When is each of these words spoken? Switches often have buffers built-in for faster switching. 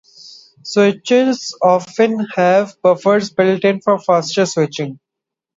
Switches 0.63 1.55
often 1.61 2.25
have 2.33 2.75
buffers 2.81 3.29
built-in 3.29 3.79
for 3.81 3.99
faster 3.99 4.47
switching. 4.47 4.99